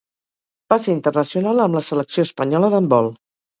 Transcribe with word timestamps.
Va 0.73 0.77
ser 0.85 0.91
internacional 0.95 1.63
amb 1.67 1.79
la 1.81 1.85
selecció 1.91 2.27
espanyola 2.31 2.73
d'handbol. 2.75 3.15